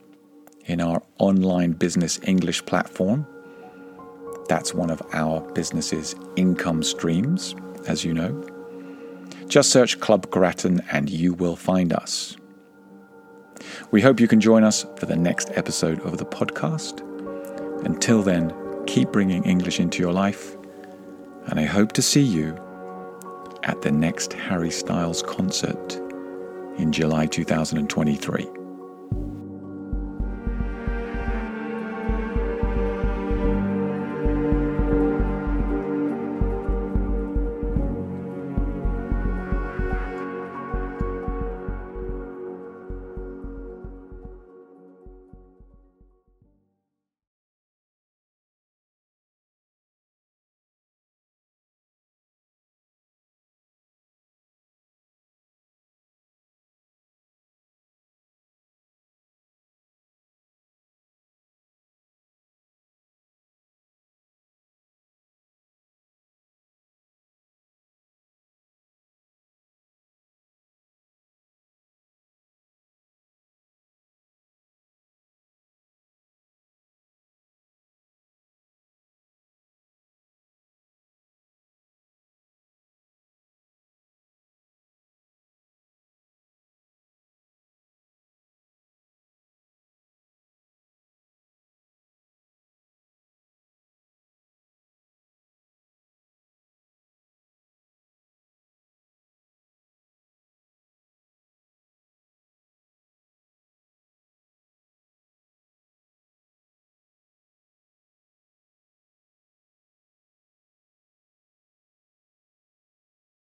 in 0.65 0.81
our 0.81 1.03
online 1.19 1.73
business 1.73 2.19
English 2.23 2.65
platform 2.65 3.27
that's 4.47 4.73
one 4.73 4.89
of 4.89 5.01
our 5.13 5.41
business's 5.51 6.15
income 6.35 6.81
streams, 6.81 7.55
as 7.87 8.05
you 8.05 8.13
know. 8.13 8.56
Just 9.47 9.69
search 9.71 9.99
Club 9.99 10.29
Gratton 10.29 10.81
and 10.91 11.09
you 11.09 11.33
will 11.33 11.55
find 11.55 11.93
us. 11.93 12.35
We 13.91 14.01
hope 14.01 14.19
you 14.19 14.27
can 14.27 14.41
join 14.41 14.63
us 14.63 14.85
for 14.97 15.05
the 15.05 15.15
next 15.15 15.51
episode 15.55 16.01
of 16.01 16.17
the 16.17 16.25
podcast. 16.25 17.01
Until 17.85 18.21
then, 18.21 18.53
keep 18.85 19.11
bringing 19.11 19.45
English 19.45 19.79
into 19.79 19.99
your 19.99 20.11
life, 20.11 20.55
and 21.45 21.59
I 21.59 21.63
hope 21.63 21.93
to 21.93 22.01
see 22.01 22.21
you 22.21 22.59
at 23.63 23.81
the 23.81 23.91
next 23.91 24.33
Harry 24.33 24.71
Styles 24.71 25.23
concert 25.23 25.95
in 26.77 26.91
July 26.91 27.25
2023. 27.25 28.56